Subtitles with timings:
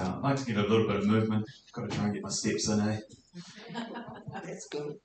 [0.00, 1.44] uh, I like to get a little bit of movement.
[1.66, 3.00] I've Got to try and get my steps in, eh?
[4.44, 4.96] That's good.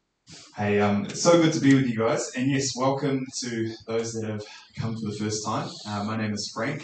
[0.56, 2.32] Hey, um, it's so good to be with you guys.
[2.36, 4.44] And yes, welcome to those that have
[4.80, 5.70] come for the first time.
[5.88, 6.84] Uh, my name is Frank,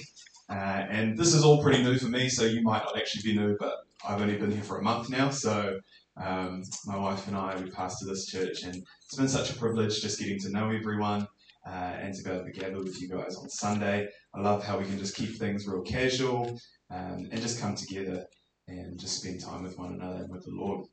[0.49, 0.53] uh,
[0.89, 3.55] and this is all pretty new for me, so you might not actually be new,
[3.59, 3.77] but
[4.07, 5.29] I've only been here for a month now.
[5.29, 5.79] So
[6.21, 8.75] um, my wife and I, we pastor this church, and
[9.05, 11.27] it's been such a privilege just getting to know everyone.
[11.63, 14.07] Uh, and to be able to gather with you guys on Sunday.
[14.33, 16.59] I love how we can just keep things real casual
[16.91, 18.25] um, and just come together
[18.67, 20.87] and just spend time with one another and with the Lord.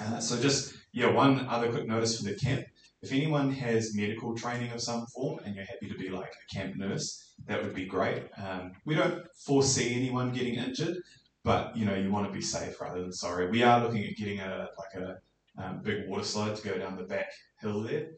[0.00, 2.66] Uh, so just yeah, one other quick notice for the camp.
[3.00, 6.54] If anyone has medical training of some form and you're happy to be like a
[6.54, 8.24] camp nurse, that would be great.
[8.36, 10.96] Um, we don't foresee anyone getting injured,
[11.44, 13.48] but you know you want to be safe rather than sorry.
[13.48, 15.18] We are looking at getting a like a
[15.62, 18.08] um, big water slide to go down the back hill there.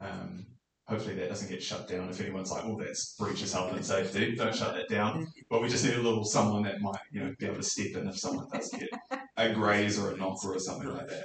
[0.00, 0.46] Um,
[0.90, 2.10] hopefully that doesn't get shut down.
[2.10, 5.32] If anyone's like, "Oh, that's breaches health and safety," don't shut that down.
[5.48, 7.94] But we just need a little someone that might you know be able to step
[7.94, 8.90] in if someone does get
[9.36, 11.24] a graze or a knock or something like that.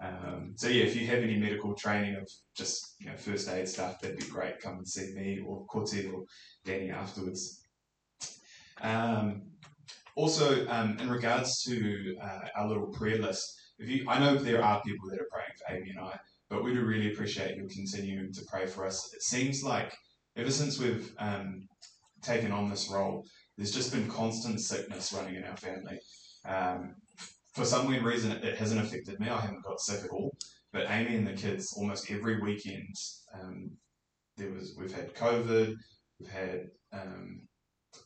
[0.00, 3.68] Um, so yeah, if you have any medical training of just you know first aid
[3.68, 4.60] stuff, that'd be great.
[4.60, 6.24] Come and see me or Corti or
[6.64, 7.62] Danny afterwards.
[8.80, 9.42] Um,
[10.14, 14.62] also, um, in regards to uh, our little prayer list, if you, I know there
[14.62, 16.18] are people that are praying for Aimee and I,
[16.48, 19.10] but we do really appreciate you continuing to pray for us.
[19.14, 19.94] It seems like
[20.36, 21.66] ever since we've um,
[22.22, 23.24] taken on this role,
[23.56, 25.98] there's just been constant sickness running in our family.
[26.46, 26.94] Um,
[27.54, 29.28] for some weird reason, it hasn't affected me.
[29.28, 30.34] I haven't got sick at all.
[30.72, 32.94] But Aimee and the kids, almost every weekend,
[33.34, 33.70] um,
[34.36, 35.74] there was we've had COVID,
[36.20, 37.40] we've had um,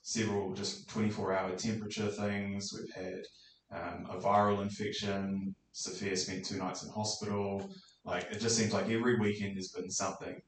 [0.02, 2.72] several just 24-hour temperature things.
[2.72, 3.22] We've had
[3.72, 5.54] um, a viral infection.
[5.72, 7.68] Sophia spent two nights in hospital.
[8.04, 10.40] Like it just seems like every weekend there's been something.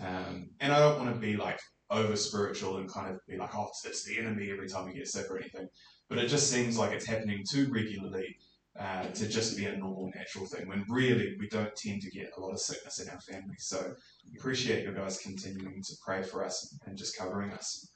[0.00, 1.58] Um, and I don't want to be like
[1.90, 5.08] over spiritual and kind of be like, oh, it's the enemy every time we get
[5.08, 5.68] sick or anything.
[6.08, 8.36] But it just seems like it's happening too regularly
[8.78, 12.30] uh, to just be a normal, natural thing, when really we don't tend to get
[12.36, 13.56] a lot of sickness in our family.
[13.58, 13.94] So
[14.36, 17.90] appreciate you guys continuing to pray for us and just covering us.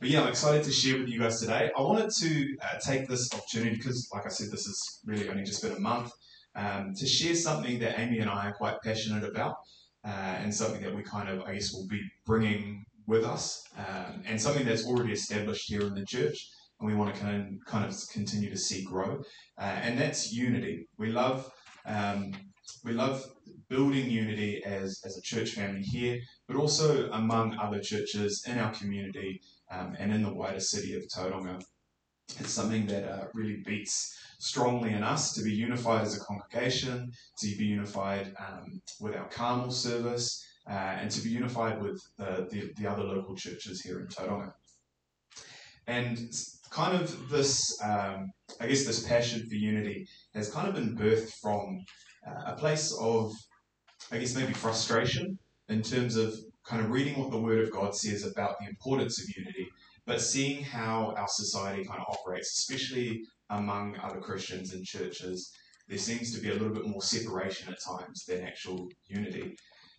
[0.00, 1.70] But yeah, I'm excited to share with you guys today.
[1.76, 5.44] I wanted to uh, take this opportunity because, like I said, this has really only
[5.44, 6.10] just been a month
[6.54, 9.56] um, to share something that Aimee and I are quite passionate about
[10.04, 10.08] uh,
[10.42, 14.40] and something that we kind of, I guess, will be bringing with us um, and
[14.40, 16.48] something that's already established here in the church
[16.80, 19.22] and we want to kind of, kind of continue to see grow.
[19.58, 20.86] Uh, and that's unity.
[20.98, 21.50] We love
[21.84, 22.32] um,
[22.84, 23.24] we love
[23.68, 26.18] building unity as, as a church family here,
[26.48, 31.04] but also among other churches in our community um, and in the wider city of
[31.08, 31.62] Tauranga.
[32.38, 37.12] It's something that uh, really beats strongly in us to be unified as a congregation,
[37.38, 42.48] to be unified um, with our Carmel service, uh, and to be unified with the,
[42.50, 44.52] the, the, other local churches here in Tauranga.
[45.86, 46.18] And
[46.70, 48.30] kind of this, um,
[48.60, 51.84] I guess, this passion for unity has kind of been birthed from
[52.26, 53.32] uh, a place of,
[54.10, 55.38] I guess, maybe frustration
[55.68, 56.34] in terms of
[56.64, 59.68] kind of reading what the Word of God says about the importance of unity,
[60.06, 65.52] but seeing how our society kind of operates, especially among other Christians and churches,
[65.88, 69.56] there seems to be a little bit more separation at times than actual unity.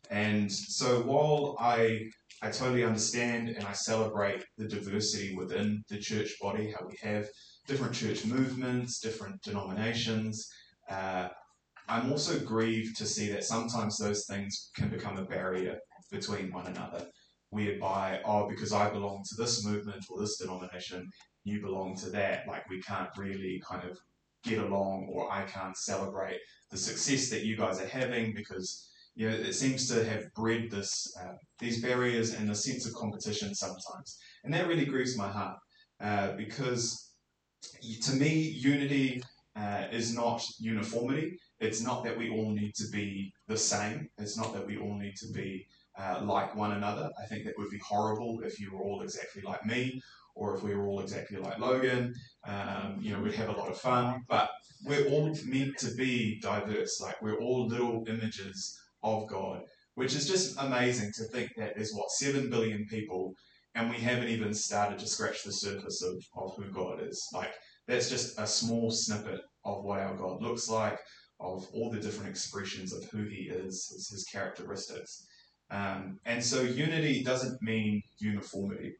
[0.10, 2.10] And so while I
[2.42, 7.30] I totally understand and I celebrate the diversity within the church body, how we have
[7.68, 10.46] different church movements, different denominations.
[10.90, 11.30] Uh,
[11.88, 15.78] I'm also grieved to see that sometimes those things can become a barrier
[16.12, 17.06] between one another,
[17.54, 21.10] whereby, oh, because I belong to this movement or this denomination,
[21.44, 22.48] you belong to that.
[22.48, 23.98] Like we can't really kind of
[24.44, 26.40] get along, or I can't celebrate
[26.72, 30.72] the success that you guys are having because you know, it seems to have bred
[30.72, 35.28] this uh, these barriers and a sense of competition sometimes, and that really grieves my
[35.28, 35.58] heart
[36.02, 37.12] uh, because
[38.02, 39.24] to me, unity
[39.56, 41.38] uh, is not uniformity.
[41.60, 44.10] It's not that we all need to be the same.
[44.18, 45.68] It's not that we all need to be
[45.98, 47.10] uh, like one another.
[47.22, 50.02] I think that would be horrible if you were all exactly like me,
[50.36, 52.14] or if we were all exactly like Logan.
[52.46, 54.50] Um, you know, we'd have a lot of fun, but
[54.86, 57.00] we're all meant to be diverse.
[57.00, 59.62] Like we're all little images of God,
[59.96, 63.34] which is just amazing to think that there's what, 7 billion people,
[63.76, 67.28] and we haven't even started to scratch the surface of, of who God is.
[67.34, 67.54] Like,
[67.88, 70.98] that's just a small snippet of what our God looks like,
[71.40, 75.26] of all the different expressions of who He is, his, his characteristics.
[75.74, 78.94] Um, and so, unity doesn't mean uniformity.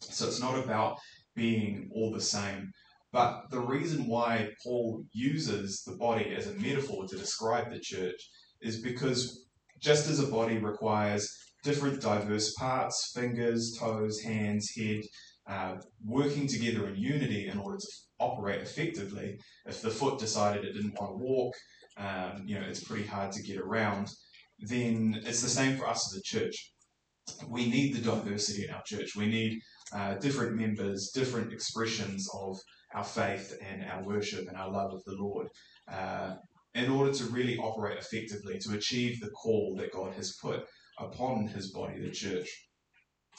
[0.00, 0.98] So, it's not about
[1.34, 2.70] being all the same.
[3.12, 8.20] But the reason why Paul uses the body as a metaphor to describe the church
[8.60, 9.46] is because
[9.80, 11.28] just as a body requires
[11.62, 15.02] different diverse parts, fingers, toes, hands, head,
[15.48, 17.86] uh, working together in unity in order to
[18.18, 19.38] operate effectively.
[19.66, 21.54] If the foot decided it didn't want to walk,
[21.98, 24.08] um, you know, it's pretty hard to get around,
[24.58, 26.72] then it's the same for us as a church.
[27.48, 29.16] We need the diversity in our church.
[29.16, 29.60] We need
[29.92, 32.56] uh, different members, different expressions of
[32.94, 35.48] our faith and our worship and our love of the Lord
[35.92, 36.34] uh,
[36.74, 40.64] in order to really operate effectively to achieve the call that God has put
[40.98, 42.48] upon his body, the church.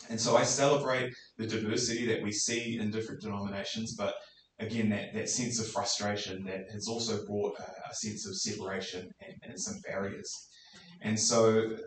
[0.10, 4.16] And so I celebrate the diversity that we see in different denominations, but
[4.60, 9.10] again, that, that sense of frustration that has also brought a, a sense of separation
[9.22, 10.32] and, and, some barriers.
[11.02, 11.78] And so,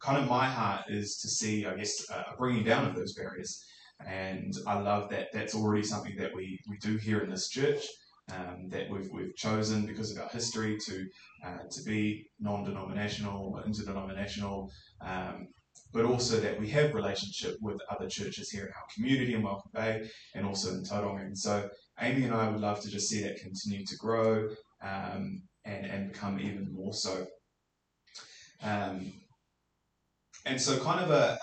[0.00, 3.62] kind of my heart is to see, I guess, a bringing down of those barriers.
[4.06, 7.84] And I love that that's already something that we, we do here in this church.
[8.34, 11.06] Um, that we've, we've chosen because of our history to
[11.46, 14.68] uh, to be non-denominational, interdenominational,
[15.00, 15.46] um,
[15.92, 19.70] but also that we have relationship with other churches here in our community in Welcome
[19.72, 21.24] Bay and also in Tauranga.
[21.24, 21.68] And so
[22.00, 24.48] Aimee and I would love to just see that continue to grow
[24.82, 27.26] um, and, and become even more so.
[28.62, 29.12] Um,
[30.44, 31.38] and so kind of a,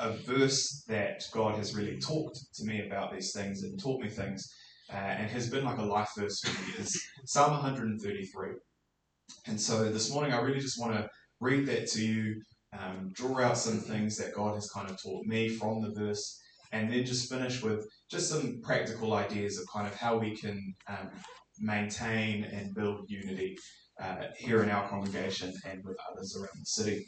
[0.00, 4.00] a, a, verse that God has really talked to me about these things and taught
[4.00, 4.54] me things
[4.92, 8.50] uh, and has been like a life verse for me is Psalm 133.
[9.46, 11.08] And so this morning I really just want to
[11.40, 12.40] read that to you
[12.78, 16.40] um, draw out some things that God has kind of taught me from the verse,
[16.72, 20.74] and then just finish with just some practical ideas of kind of how we can
[20.88, 21.10] um,
[21.58, 23.56] maintain and build unity
[24.00, 27.06] uh, here in our congregation and with others around the city.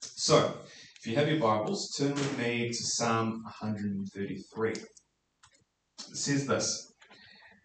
[0.00, 0.58] So,
[0.98, 4.70] if you have your Bibles, turn with me to Psalm 133.
[4.70, 4.86] It
[6.12, 6.92] says this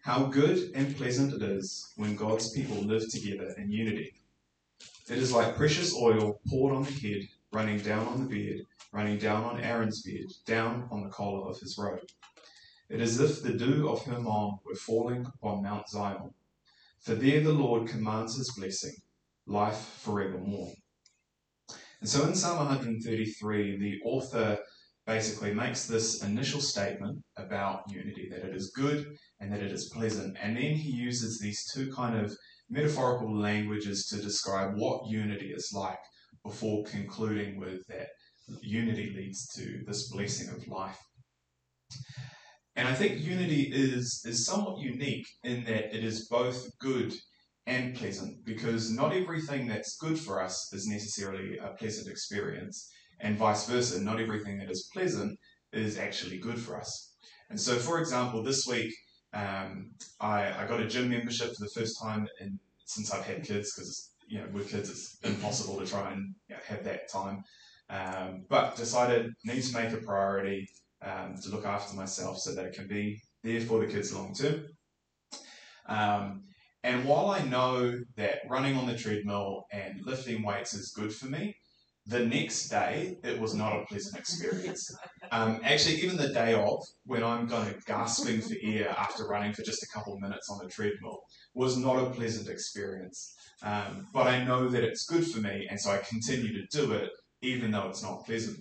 [0.02, 4.12] How good and pleasant it is when God's people live together in unity.
[5.08, 9.18] It is like precious oil poured on the head, running down on the beard, running
[9.18, 12.00] down on Aaron's beard, down on the collar of his robe.
[12.88, 16.34] It is as if the dew of Hermon were falling upon Mount Zion.
[17.02, 18.94] For there the Lord commands his blessing,
[19.46, 20.72] life forevermore.
[22.00, 24.58] And so in Psalm 133, the author
[25.06, 29.90] basically makes this initial statement about unity, that it is good and that it is
[29.94, 30.36] pleasant.
[30.40, 32.32] And then he uses these two kind of
[32.68, 35.98] metaphorical languages to describe what unity is like
[36.44, 38.08] before concluding with that
[38.62, 40.98] unity leads to this blessing of life.
[42.76, 47.12] And I think unity is, is somewhat unique in that it is both good
[47.66, 52.90] and pleasant because not everything that's good for us is necessarily a pleasant experience,
[53.20, 55.38] and vice versa, not everything that is pleasant
[55.72, 57.14] is actually good for us.
[57.50, 58.94] And so, for example, this week
[59.32, 63.44] um, I, I got a gym membership for the first time in, since I've had
[63.44, 67.10] kids because you know with kids it's impossible to try and you know, have that
[67.10, 67.44] time.
[67.88, 70.68] Um, but decided need to make a priority
[71.02, 74.34] um, to look after myself so that it can be there for the kids long
[74.34, 74.66] term.
[75.86, 76.42] Um,
[76.82, 81.26] and while I know that running on the treadmill and lifting weights is good for
[81.26, 81.54] me,
[82.06, 84.90] the next day, it was not a pleasant experience.
[85.30, 89.52] Um, actually, even the day of, when I'm kind of gasping for air after running
[89.52, 91.20] for just a couple of minutes on the treadmill,
[91.54, 93.32] was not a pleasant experience.
[93.62, 96.92] Um, but I know that it's good for me, and so I continue to do
[96.92, 97.10] it,
[97.42, 98.58] even though it's not pleasant.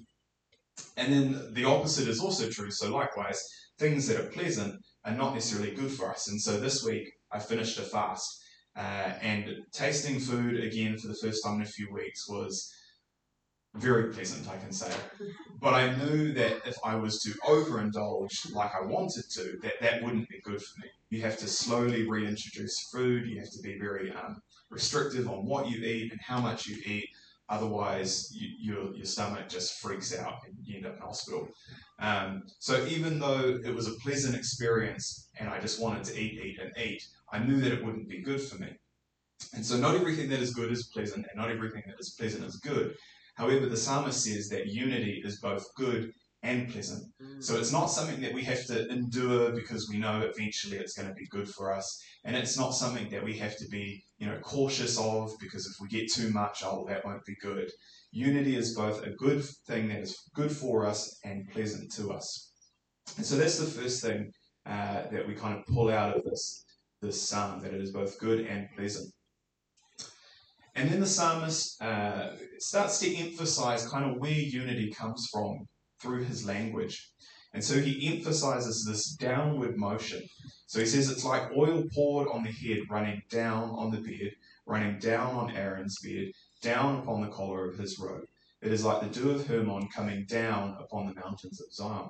[0.98, 2.72] And then the opposite is also true.
[2.72, 3.44] So, likewise,
[3.78, 6.30] things that are pleasant are not necessarily good for us.
[6.30, 8.44] And so this week, I finished a fast.
[8.76, 12.72] Uh, and tasting food again for the first time in a few weeks was
[13.76, 14.92] very pleasant, I can say.
[15.60, 20.04] But I knew that if I was to overindulge like I wanted to, that that
[20.04, 20.88] wouldn't be good for me.
[21.10, 23.28] You have to slowly reintroduce food.
[23.28, 26.78] You have to be very um, restrictive on what you eat and how much you
[26.86, 27.10] eat.
[27.50, 31.48] Otherwise, you, your, your stomach just freaks out and you end up in hospital.
[32.00, 36.40] Um, so even though it was a pleasant experience and I just wanted to eat,
[36.44, 38.70] eat, and eat, I knew that it wouldn't be good for me.
[39.54, 42.44] And so not everything that is good is pleasant, and not everything that is pleasant
[42.46, 42.96] is good.
[43.36, 46.12] However, the psalmist says that unity is both good
[46.44, 47.04] and pleasant.
[47.22, 47.44] Mm.
[47.44, 51.08] So it's not something that we have to endure because we know eventually it's going
[51.08, 52.02] to be good for us.
[52.24, 55.82] And it's not something that we have to be, you know, cautious of because if
[55.82, 57.70] we get too much, oh, that won't be good.
[58.12, 62.52] Unity is both a good thing that is good for us and pleasant to us.
[63.18, 64.32] And so that's the first thing
[64.66, 66.66] uh, that we kind of pull out of this,
[67.02, 69.12] this psalm, that it is both good and pleasant.
[70.76, 75.68] And then the psalmist uh, starts to emphasize kind of where unity comes from
[76.02, 77.12] through his language.
[77.54, 80.22] And so he emphasizes this downward motion.
[80.68, 84.36] So he says it's like oil poured on the head, running down on the beard,
[84.68, 88.26] running down on Aaron's beard, down upon the collar of his robe.
[88.62, 92.10] It is like the dew of Hermon coming down upon the mountains of Zion.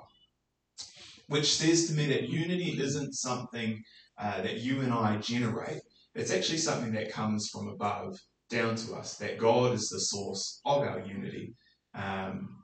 [1.28, 3.82] which says to me that unity isn't something
[4.18, 5.80] uh, that you and I generate.
[6.14, 8.18] It's actually something that comes from above
[8.50, 11.54] down to us, that God is the source of our unity,
[11.94, 12.59] um,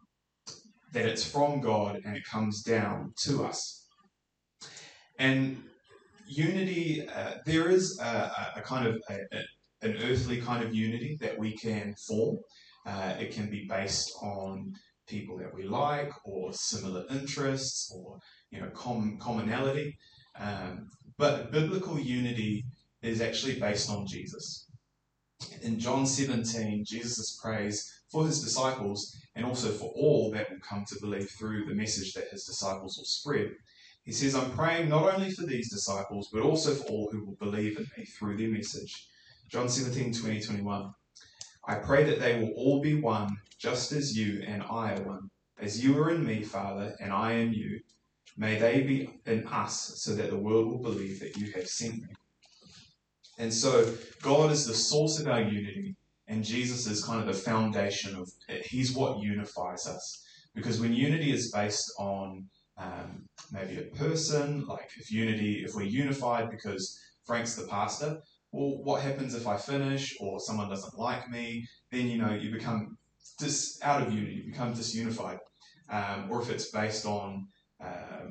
[0.96, 3.86] that it's from God and it comes down to us.
[5.18, 5.62] And
[6.26, 9.42] unity, uh, there is a, a kind of a, a,
[9.82, 12.38] an earthly kind of unity that we can form.
[12.86, 14.72] Uh, it can be based on
[15.06, 18.18] people that we like or similar interests or
[18.50, 19.98] you know com- commonality.
[20.40, 20.88] Um,
[21.18, 22.64] but biblical unity
[23.02, 24.66] is actually based on Jesus.
[25.60, 30.86] In John 17, Jesus prays for his disciples and also for all that will come
[30.88, 33.50] to believe through the message that his disciples will spread.
[34.04, 37.34] He says, I'm praying not only for these disciples, but also for all who will
[37.34, 39.08] believe in me through their message.
[39.50, 40.94] John 17, 20, 21.
[41.68, 45.28] I pray that they will all be one, just as you and I are one.
[45.60, 47.80] As you are in me, Father, and I in you,
[48.38, 51.96] may they be in us, so that the world will believe that you have sent
[51.96, 52.08] me.
[53.36, 53.92] And so,
[54.22, 55.96] God is the source of our unity,
[56.28, 58.30] and Jesus is kind of the foundation of.
[58.64, 60.22] He's what unifies us.
[60.54, 62.46] Because when unity is based on
[62.78, 68.20] um, maybe a person, like if unity, if we're unified because Frank's the pastor,
[68.52, 71.66] well, what happens if I finish or someone doesn't like me?
[71.92, 72.96] Then you know you become
[73.38, 75.38] dis out of unity, you become disunified.
[75.90, 77.46] Um, or if it's based on
[77.84, 78.30] uh,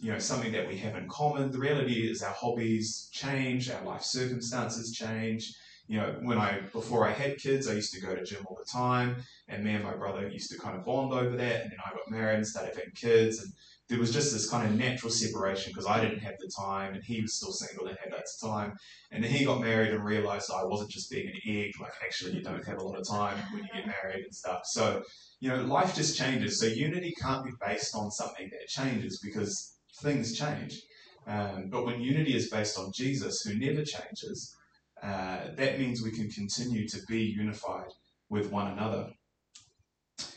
[0.00, 3.84] you know something that we have in common, the reality is our hobbies change, our
[3.84, 5.52] life circumstances change.
[5.90, 8.56] You know, when I before I had kids, I used to go to gym all
[8.56, 9.16] the time,
[9.48, 11.62] and me and my brother used to kind of bond over that.
[11.62, 13.52] And then I got married and started having kids, and
[13.88, 17.02] there was just this kind of natural separation because I didn't have the time and
[17.02, 18.74] he was still single and had lots of time.
[19.10, 22.34] And then he got married and realized I wasn't just being an egg, like actually
[22.34, 24.60] you don't have a lot of time when you get married and stuff.
[24.66, 25.02] So,
[25.40, 26.60] you know, life just changes.
[26.60, 30.82] So unity can't be based on something that changes because things change.
[31.26, 34.54] Um, but when unity is based on Jesus, who never changes,
[35.02, 37.90] uh, that means we can continue to be unified
[38.28, 39.10] with one another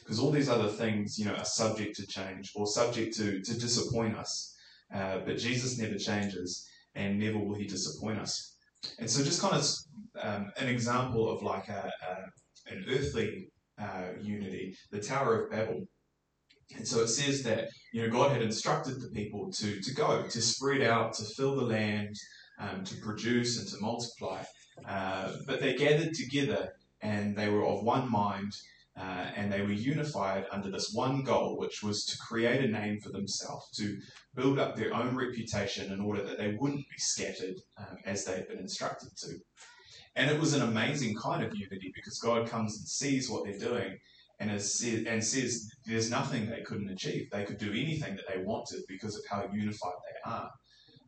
[0.04, 3.60] because all these other things, you know, are subject to change or subject to, to
[3.60, 4.56] disappoint us.
[4.94, 8.56] Uh, but Jesus never changes and never will he disappoint us.
[9.00, 9.66] And so, just kind of
[10.22, 13.50] um, an example of like a, a an earthly
[13.82, 15.86] uh, unity, the Tower of Babel.
[16.76, 20.24] And so it says that you know God had instructed the people to to go
[20.24, 22.16] to spread out, to fill the land,
[22.60, 24.44] um, to produce and to multiply.
[24.88, 28.54] Uh, but they gathered together and they were of one mind
[28.98, 33.00] uh, and they were unified under this one goal, which was to create a name
[33.00, 33.98] for themselves, to
[34.36, 38.34] build up their own reputation in order that they wouldn't be scattered um, as they
[38.34, 39.40] had been instructed to.
[40.16, 43.58] And it was an amazing kind of unity because God comes and sees what they're
[43.58, 43.98] doing
[44.40, 47.30] and, and says there's nothing they couldn't achieve.
[47.32, 50.52] They could do anything that they wanted because of how unified they are.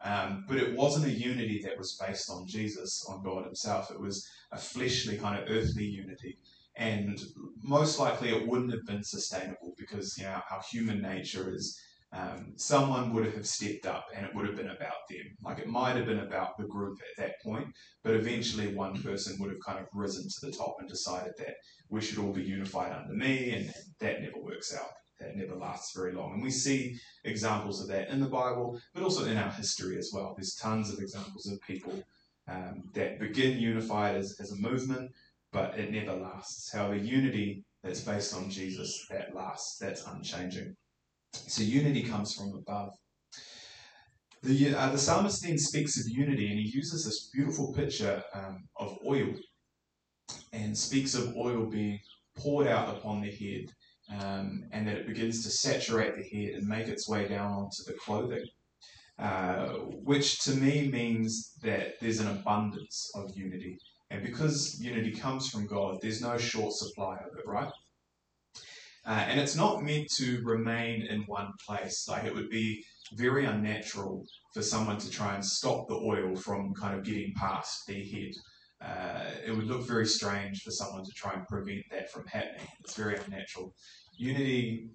[0.05, 3.91] Um, but it wasn't a unity that was based on Jesus, on God Himself.
[3.91, 6.38] It was a fleshly, kind of earthly unity
[6.77, 7.21] and
[7.63, 11.79] most likely it wouldn't have been sustainable because you know our human nature is
[12.13, 15.35] um, someone would have stepped up and it would have been about them.
[15.43, 17.67] Like it might have been about the group at that point,
[18.03, 21.55] but eventually one person would have kind of risen to the top and decided that
[21.89, 24.91] we should all be unified under me, and that never works out.
[25.19, 26.34] That never lasts very long.
[26.34, 30.12] And we see examples of that in the Bible, but also in our history as
[30.13, 30.34] well.
[30.36, 32.03] There's tons of examples of people
[32.50, 35.12] um, that begin unified as, as a movement,
[35.53, 36.72] but it never lasts.
[36.72, 40.75] However, unity that's based on Jesus, that lasts, that's unchanging.
[41.34, 42.93] So unity comes from above.
[44.43, 48.67] The, uh, the psalmist then speaks of unity and he uses this beautiful picture um,
[48.77, 49.34] of oil
[50.53, 52.00] and speaks of oil being
[52.38, 53.72] poured out upon the head
[54.19, 57.83] um, and that it begins to saturate the head and make its way down onto
[57.85, 58.45] the clothing.
[59.17, 59.67] Uh,
[60.03, 63.77] which to me means that there's an abundance of unity.
[64.12, 67.71] And because unity comes from God, there's no short supply of it, right?
[69.05, 72.07] Uh, and it's not meant to remain in one place.
[72.09, 72.83] Like it would be
[73.13, 77.88] very unnatural for someone to try and stop the oil from kind of getting past
[77.88, 78.31] their head.
[78.82, 82.67] Uh, it would look very strange for someone to try and prevent that from happening.
[82.82, 83.74] It's very unnatural.
[84.17, 84.89] Unity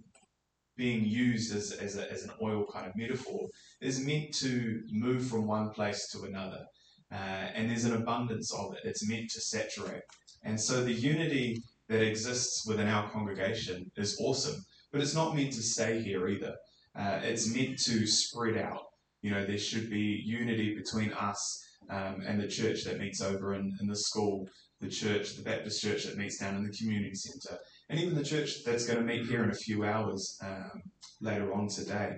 [0.77, 3.49] being used as, as, a, as an oil kind of metaphor
[3.81, 6.65] is meant to move from one place to another.
[7.13, 8.81] Uh, and there's an abundance of it.
[8.85, 10.03] It's meant to saturate.
[10.45, 15.53] And so the unity that exists within our congregation is awesome, but it's not meant
[15.53, 16.55] to stay here either.
[16.97, 18.85] Uh, it's meant to spread out.
[19.23, 23.55] You know, there should be unity between us um, and the church that meets over
[23.55, 24.49] in, in the school,
[24.81, 27.59] the church, the Baptist church that meets down in the community centre,
[27.89, 30.83] and even the church that's going to meet here in a few hours um,
[31.21, 32.17] later on today.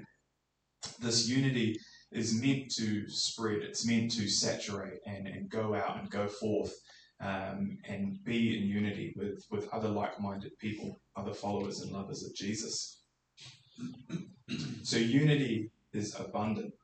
[1.00, 1.76] this unity
[2.12, 6.74] is meant to spread, it's meant to saturate and, and go out and go forth
[7.20, 12.24] um, and be in unity with, with other like minded people, other followers and lovers
[12.24, 13.02] of Jesus.
[14.82, 16.74] so, unity is abundant.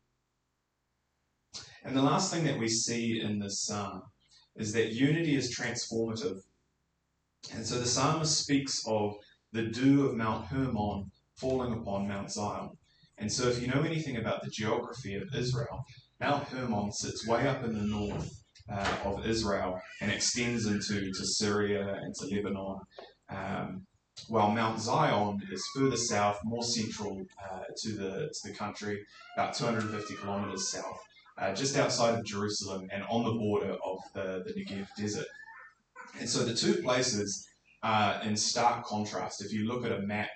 [1.85, 4.03] And the last thing that we see in this psalm
[4.57, 6.41] is that unity is transformative.
[7.55, 9.15] And so the psalmist speaks of
[9.53, 12.71] the dew of Mount Hermon falling upon Mount Zion.
[13.17, 15.85] And so, if you know anything about the geography of Israel,
[16.21, 21.27] Mount Hermon sits way up in the north uh, of Israel and extends into to
[21.27, 22.79] Syria and to Lebanon.
[23.29, 23.87] Um,
[24.29, 29.05] while Mount Zion is further south, more central uh, to the to the country,
[29.37, 31.01] about 250 kilometers south,
[31.41, 35.27] uh, just outside of Jerusalem and on the border of the, the Negev desert.
[36.19, 37.47] And so the two places
[37.83, 39.45] are in stark contrast.
[39.45, 40.29] If you look at a map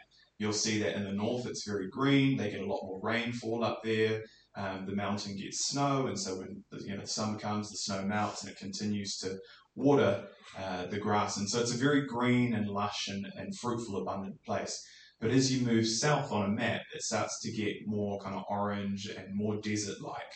[0.43, 2.37] You'll see that in the north it's very green.
[2.37, 4.23] They get a lot more rainfall up there.
[4.57, 8.03] Um, the mountain gets snow, and so when the, you know summer comes, the snow
[8.03, 9.39] melts and it continues to
[9.77, 10.25] water
[10.59, 11.37] uh, the grass.
[11.37, 14.85] And so it's a very green and lush and, and fruitful, abundant place.
[15.23, 18.43] But as you move south on a map, it starts to get more kind of
[18.51, 20.35] orange and more desert like.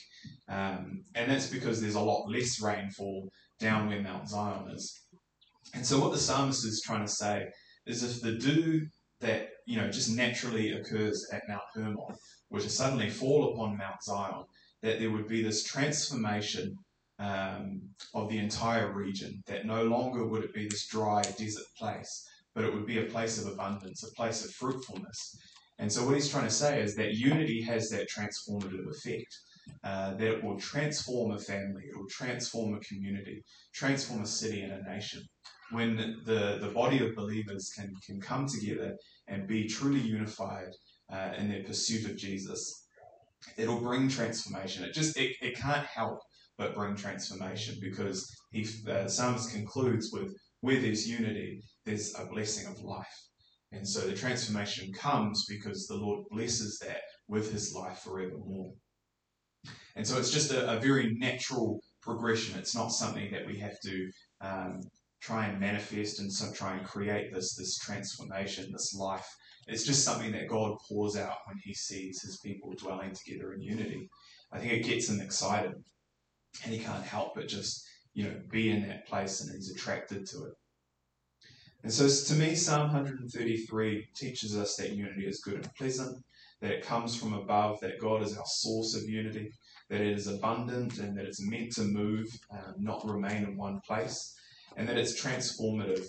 [0.49, 3.29] Um, and that's because there's a lot less rainfall
[3.59, 5.03] down where Mount Zion is.
[5.75, 7.49] And so, what the psalmist is trying to say
[7.85, 8.87] is if the dew
[9.21, 11.97] that you know just naturally occurs at Mount Hermon
[12.51, 14.45] were to suddenly fall upon Mount Zion,
[14.83, 16.77] that there would be this transformation
[17.19, 17.81] um,
[18.15, 19.43] of the entire region.
[19.47, 22.25] That no longer would it be this dry desert place,
[22.57, 25.39] but it would be a place of abundance, a place of fruitfulness.
[25.79, 29.33] And so, what he's trying to say is that unity has that transformative effect.
[29.83, 33.43] Uh, that it will transform a family, it will transform a community,
[33.75, 35.21] transform a city and a nation
[35.71, 38.97] when the, the body of believers can, can come together
[39.29, 40.71] and be truly unified
[41.13, 42.87] uh, in their pursuit of Jesus,
[43.57, 44.85] it'll bring transformation.
[44.85, 46.19] It just it, it can't help
[46.59, 52.67] but bring transformation because he uh, psalmist concludes with where there's unity, there's a blessing
[52.67, 53.07] of life.
[53.73, 58.73] And so the transformation comes because the Lord blesses that with his life forevermore.
[59.97, 62.59] And so it's just a, a very natural progression.
[62.59, 64.81] It's not something that we have to um,
[65.21, 69.27] try and manifest and so try and create this this transformation, this life.
[69.67, 73.63] It's just something that God pours out when He sees His people dwelling together in
[73.63, 74.09] unity.
[74.53, 75.73] I think it gets him excited,
[76.65, 77.85] and he can't help but just
[78.17, 80.55] you know be in that place, and he's attracted to it.
[81.85, 86.25] And so, to me, Psalm 133 teaches us that unity is good and pleasant,
[86.61, 89.53] that it comes from above, that God is our source of unity,
[89.91, 93.81] that it is abundant, and that it's meant to move, um, not remain in one
[93.87, 94.37] place
[94.77, 96.07] and that it's transformative.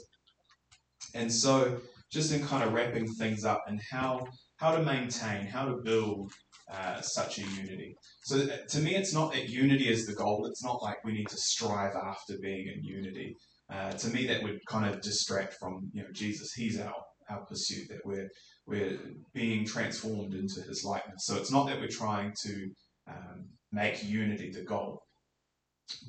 [1.13, 1.79] And so,
[2.11, 6.31] just in kind of wrapping things up and how how to maintain, how to build
[6.71, 7.95] uh, such a unity.
[8.23, 10.45] So to me, it's not that unity is the goal.
[10.45, 13.35] It's not like we need to strive after being in unity.
[13.71, 16.53] Uh, to me, that would kind of distract from you know Jesus.
[16.53, 16.93] He's our
[17.29, 18.29] our pursuit that we're
[18.65, 18.97] we're
[19.33, 21.25] being transformed into His likeness.
[21.25, 22.69] So it's not that we're trying to
[23.09, 25.01] um, make unity the goal.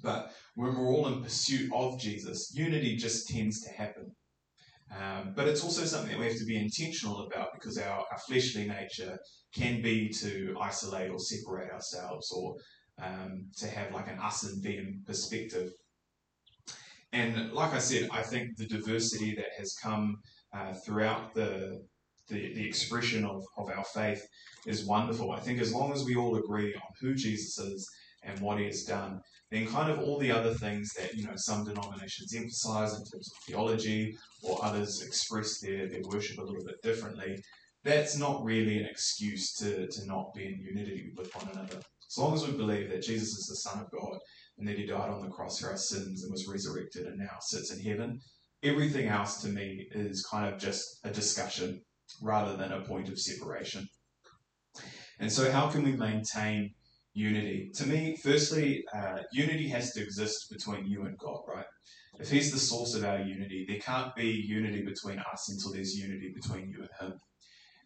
[0.03, 4.11] But when we're all in pursuit of Jesus, unity just tends to happen.
[4.91, 8.19] Um, but it's also something that we have to be intentional about because our, our
[8.27, 9.19] fleshly nature
[9.55, 12.57] can be to isolate or separate ourselves or
[13.03, 15.73] um, to have like an us and them perspective.
[17.13, 20.19] And like I said, I think the diversity that has come
[20.55, 21.83] uh, throughout the,
[22.29, 24.27] the, the expression of, of our faith
[24.67, 25.33] is wonderful.
[25.33, 27.89] I think as long as we all agree on who Jesus is
[28.23, 31.65] and what has done, then kind of all the other things that you know some
[31.65, 36.83] denominations emphasize in terms of theology or others express their, their worship a little bit
[36.83, 37.43] differently,
[37.85, 41.81] that's not really an excuse to, to not be in unity with one another.
[42.11, 44.19] As long as we believe that Jesus is the Son of God
[44.59, 47.37] and that he died on the cross for our sins and was resurrected and now
[47.41, 48.21] sits in heaven,
[48.63, 51.81] everything else to me is kind of just a discussion
[52.23, 53.87] rather than a point of separation.
[55.21, 56.75] And so, how can we maintain
[57.19, 57.71] unity.
[57.75, 61.67] To me, firstly, uh, unity has to exist between you and God, right?
[62.21, 65.95] If He's the source of our unity, there can't be unity between us until there's
[65.97, 67.19] unity between you and Him.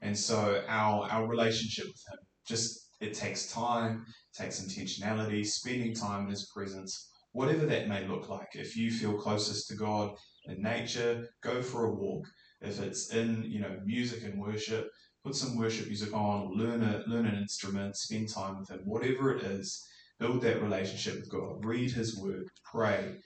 [0.02, 4.04] And so our our relationship with Him just it takes time,
[4.36, 8.48] takes intentionality, spending time in His presence, whatever that may look like.
[8.54, 10.14] If you feel closest to God
[10.46, 12.26] in nature, go for a walk.
[12.60, 14.88] If it's in you know music and worship,
[15.24, 19.36] put some worship music on, learn a learn an instrument, spend time with Him, whatever
[19.36, 19.86] it is.
[20.18, 21.64] Build that relationship with God.
[21.64, 22.48] Read His Word.
[22.64, 23.16] Pray.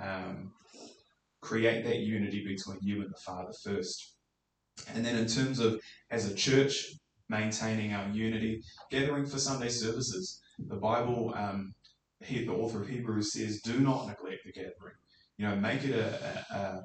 [0.00, 0.52] Um,
[1.40, 4.14] create that unity between you and the Father first.
[4.94, 6.94] And then, in terms of as a church,
[7.28, 10.40] maintaining our unity, gathering for Sunday services.
[10.58, 11.74] The Bible, um,
[12.20, 14.94] he, the author of Hebrews says, do not neglect the gathering.
[15.36, 16.82] You know, make it a, a, a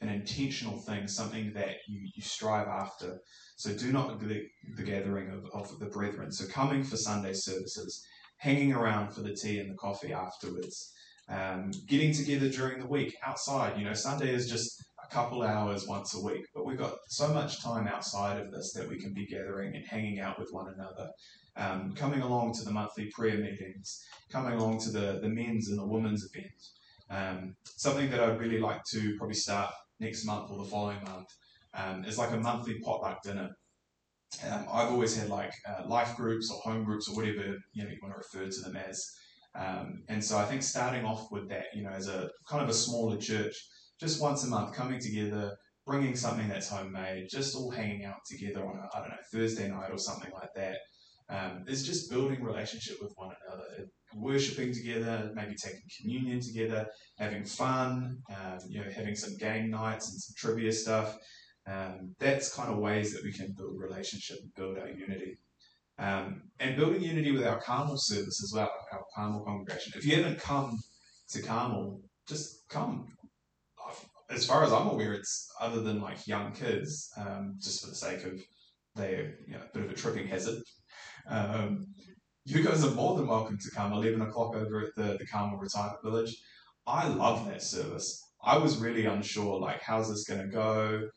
[0.00, 3.20] an intentional thing, something that you, you strive after.
[3.56, 6.32] So do not neglect the gathering of, of the brethren.
[6.32, 8.02] So coming for Sunday services,
[8.38, 10.92] hanging around for the tea and the coffee afterwards,
[11.28, 13.78] um, getting together during the week outside.
[13.78, 17.28] You know, Sunday is just a couple hours once a week, but we've got so
[17.28, 20.72] much time outside of this that we can be gathering and hanging out with one
[20.74, 21.10] another.
[21.56, 25.78] Um, coming along to the monthly prayer meetings, coming along to the, the men's and
[25.78, 26.72] the women's events.
[27.10, 31.28] Um, something that I'd really like to probably start next month or the following month
[31.74, 33.50] um, like a monthly potluck dinner.
[34.48, 37.90] Um, I've always had like uh, life groups or home groups or whatever you know
[37.90, 39.04] you want to refer to them as.
[39.56, 42.68] Um, and so I think starting off with that, you know, as a kind of
[42.68, 43.54] a smaller church,
[43.98, 48.64] just once a month coming together, bringing something that's homemade, just all hanging out together
[48.64, 50.78] on a, I don't know, Thursday night or something like that,
[51.30, 56.86] um, is just building relationship with one another, worshipping together, maybe taking communion together,
[57.18, 61.16] having fun, um, you know, having some game nights and some trivia stuff.
[61.66, 65.36] Um, that's kind of ways that we can build relationship and build our unity.
[65.98, 69.92] Um, and building unity with our Carmel service as well, our Carmel congregation.
[69.96, 70.78] If you haven't come
[71.28, 73.06] to Carmel, just come.
[74.30, 77.96] As far as I'm aware, it's other than like young kids, um, just for the
[77.96, 78.40] sake of
[79.00, 80.62] they're you know, a bit of a tripping hazard.
[81.28, 81.86] Um,
[82.44, 85.58] you guys are more than welcome to come 11 o'clock over at the, the Carmel
[85.58, 86.34] Retirement Village.
[86.86, 88.20] I love that service.
[88.42, 91.08] I was really unsure, like, how's this going to go?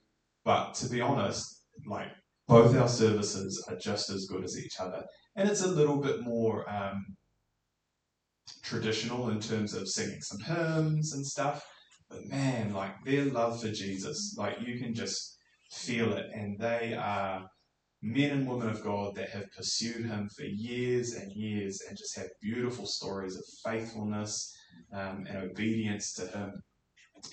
[0.43, 2.10] But to be honest, like,
[2.48, 5.04] both our services are just as good as each other.
[5.36, 7.04] And it's a little bit more um,
[8.62, 11.63] traditional in terms of singing some hymns and stuff.
[12.10, 15.38] But man, like, their love for Jesus, like, you can just
[15.72, 16.26] feel it.
[16.34, 17.48] And they are
[18.03, 22.17] men and women of God that have pursued him for years and years and just
[22.17, 24.53] have beautiful stories of faithfulness
[24.91, 26.61] um, and obedience to him.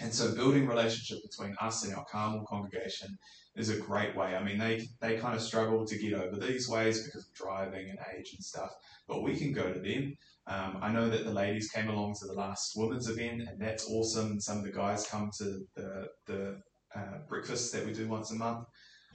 [0.00, 3.18] And so building relationship between us and our Carmel congregation
[3.56, 4.36] is a great way.
[4.36, 7.90] I mean, they, they kind of struggle to get over these ways because of driving
[7.90, 8.70] and age and stuff,
[9.08, 10.14] but we can go to them.
[10.46, 13.90] Um, I know that the ladies came along to the last women's event, and that's
[13.90, 14.40] awesome.
[14.40, 16.60] Some of the guys come to the, the
[16.94, 18.66] uh, breakfast that we do once a month.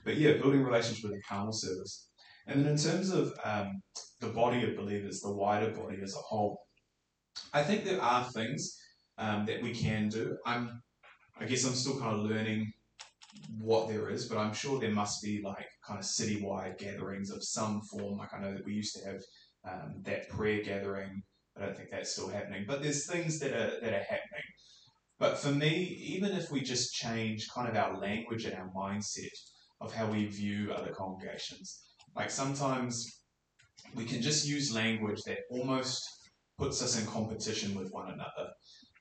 [0.05, 2.07] But yeah, building relationship with the Carmel service.
[2.47, 3.81] And then in terms of um,
[4.21, 6.61] the body of believers, the wider body as a whole,
[7.53, 8.77] I think there are things
[9.17, 10.37] um, that we can do.
[10.45, 10.81] I'm,
[11.39, 12.71] I guess I'm still kind of learning
[13.57, 17.43] what there is, but I'm sure there must be like kind of citywide gatherings of
[17.43, 18.17] some form.
[18.17, 19.21] Like I know that we used to have
[19.67, 21.23] um, that prayer gathering.
[21.57, 24.45] I don't think that's still happening, but there's things that are that are happening.
[25.17, 25.71] But for me,
[26.15, 29.29] even if we just change kind of our language and our mindset,
[29.81, 31.81] of how we view other congregations.
[32.15, 33.21] Like sometimes
[33.93, 36.03] we can just use language that almost
[36.57, 38.49] puts us in competition with one another.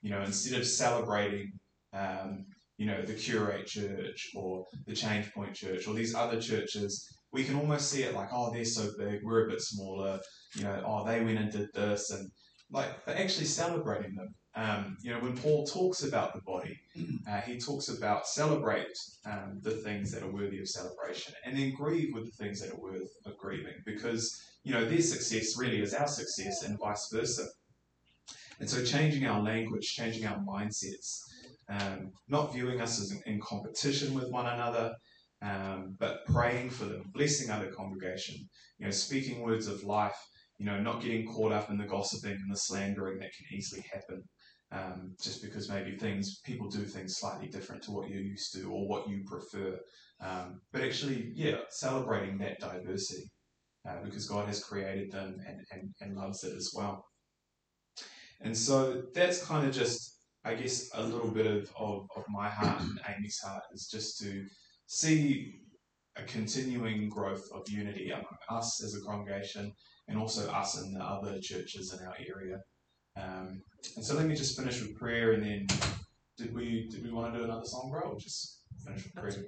[0.03, 1.53] You know, instead of celebrating,
[1.93, 2.45] um,
[2.77, 7.45] you know, the Curate Church or the Change Point Church or these other churches, we
[7.45, 10.21] can almost see it like, oh, they're so big, we're a bit smaller.
[10.57, 12.29] You know, oh, they went and did this, and
[12.71, 14.29] like, but actually celebrating them.
[14.57, 16.79] Um, you know, when Paul talks about the body,
[17.29, 21.73] uh, he talks about celebrate um, the things that are worthy of celebration and then
[21.75, 25.81] grieve with the things that are worth of grieving because, you know, their success really
[25.81, 27.47] is our success and vice versa.
[28.61, 31.23] And so changing our language, changing our mindsets,
[31.69, 34.95] um, not viewing us as in, in competition with one another,
[35.43, 38.37] um, but praying for them, blessing other congregation,
[38.79, 40.17] you know, speaking words of life,
[40.59, 43.85] you know, not getting caught up in the gossiping and the slandering that can easily
[43.93, 44.23] happen
[44.75, 48.65] um, just because maybe things people do things slightly different to what you're used to
[48.71, 49.79] or what you prefer.
[50.21, 53.31] Um, but actually, yeah, celebrating that diversity
[53.89, 57.05] uh, because God has created them and, and, and loves it as well.
[58.41, 62.49] And so that's kind of just, I guess, a little bit of, of, of my
[62.49, 64.45] heart and Aimee's heart is just to
[64.87, 65.61] see
[66.17, 69.73] a continuing growth of unity among us as a congregation
[70.09, 72.59] and also us and the other churches in our area.
[73.17, 73.63] Um,
[73.97, 75.67] and so let me just finish with prayer, and then
[76.37, 79.45] did we did we want to do another song, bro, or just finish with prayer?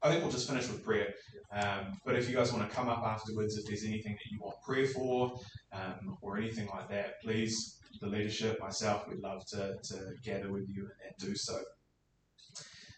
[0.00, 1.12] I think we'll just finish with prayer.
[1.52, 4.38] Um, but if you guys want to come up afterwards, if there's anything that you
[4.40, 5.32] want prayer for
[5.72, 10.68] um, or anything like that, please, the leadership, myself, we'd love to, to gather with
[10.68, 11.58] you and do so.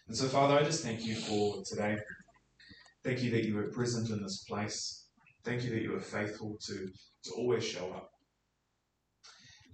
[0.07, 1.97] And so, Father, I just thank you for today.
[3.03, 5.05] Thank you that you were present in this place.
[5.43, 6.87] Thank you that you were faithful to,
[7.23, 8.10] to always show up.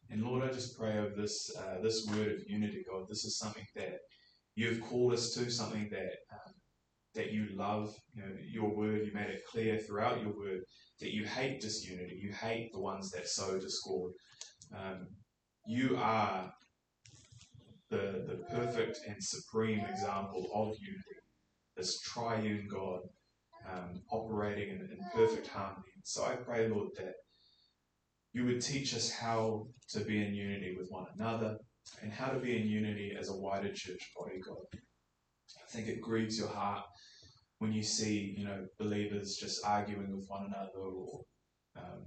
[0.09, 3.05] And Lord, I just pray over this uh, this word of unity, God.
[3.09, 3.99] This is something that
[4.55, 6.53] you've called us to, something that um,
[7.15, 10.61] that you love you know, your word, you made it clear throughout your word
[10.99, 14.11] that you hate disunity, you hate the ones that sow discord.
[14.75, 15.07] Um,
[15.67, 16.51] you are
[17.89, 21.19] the, the perfect and supreme example of unity,
[21.75, 22.99] this triune God
[23.71, 25.83] um, operating in, in perfect harmony.
[26.03, 27.13] So I pray, Lord, that
[28.33, 31.57] you would teach us how to be in unity with one another
[32.01, 34.65] and how to be in unity as a wider church body, God.
[34.71, 36.83] I think it grieves your heart
[37.59, 41.21] when you see, you know, believers just arguing with one another or
[41.77, 42.03] um,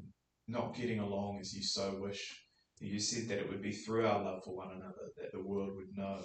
[0.46, 2.44] not getting along as you so wish.
[2.80, 5.72] You said that it would be through our love for one another that the world
[5.76, 6.22] would know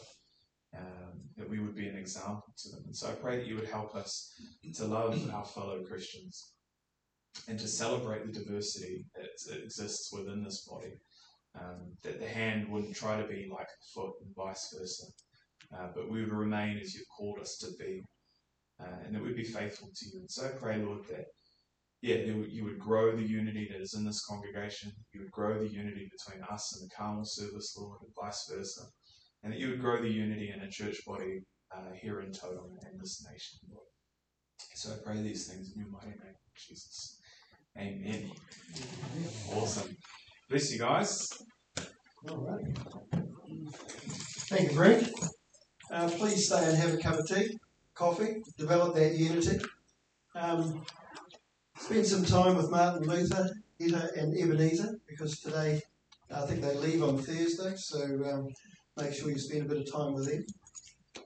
[0.78, 2.84] um, that we would be an example to them.
[2.86, 4.34] And so I pray that you would help us
[4.76, 6.54] to love our fellow Christians
[7.48, 10.93] and to celebrate the diversity that exists within this body.
[11.60, 15.06] Um, that the hand wouldn't try to be like the foot and vice versa,
[15.74, 18.04] uh, but we would remain as you've called us to be,
[18.82, 20.19] uh, and that we'd be faithful to you.
[20.19, 21.28] And so I pray, Lord, that
[22.02, 24.91] yeah, you would grow the unity that is in this congregation.
[25.13, 28.84] You would grow the unity between us and the Carmel service, Lord, and vice versa.
[29.43, 31.41] And that you would grow the unity in a church body
[31.76, 33.88] uh, here in Tauranga and this nation, Lord.
[34.76, 37.19] So I pray these things in your mighty name, Jesus.
[37.78, 38.32] Amen.
[39.54, 39.96] Awesome.
[40.50, 41.28] Bless you guys.
[42.30, 42.78] All right.
[44.50, 45.10] Thank you, Brent.
[45.92, 47.58] Uh, please stay and have a cup of tea,
[47.94, 49.60] coffee, develop that unity.
[50.36, 50.84] Um,
[51.78, 55.82] spend some time with Martin Luther and Ebenezer because today
[56.34, 58.48] I think they leave on Thursday, so um,
[58.98, 60.46] make sure you spend a bit of time with them.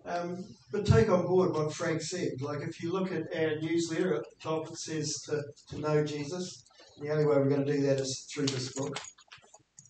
[0.10, 2.42] Um, but take on board what Frank said.
[2.42, 6.04] Like if you look at our newsletter at the top, it says to, to know
[6.04, 6.64] Jesus.
[7.00, 9.00] The only way we're going to do that is through this book.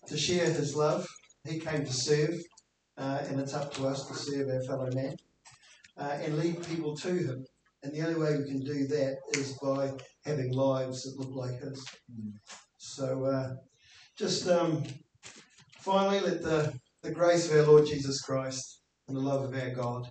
[0.08, 1.06] To share his love.
[1.48, 2.34] He came to serve,
[2.98, 5.16] uh, and it's up to us to serve our fellow man
[5.96, 7.46] uh, and lead people to him.
[7.82, 9.92] And the only way we can do that is by
[10.26, 11.82] having lives that look like His.
[12.76, 13.54] So, uh,
[14.18, 14.84] just um,
[15.78, 18.79] finally, let the, the grace of our Lord Jesus Christ
[19.10, 20.08] and the love of our God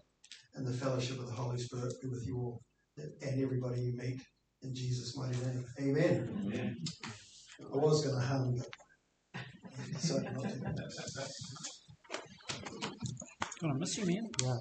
[0.56, 2.62] and the fellowship of the Holy Spirit be with you all
[2.98, 4.20] and everybody you meet.
[4.62, 5.64] In Jesus' mighty name.
[5.80, 6.44] Amen.
[6.46, 6.76] Amen.
[7.62, 10.60] I was going to hum, but so not to.
[13.62, 14.28] Gonna miss you, man.
[14.44, 14.58] Yeah.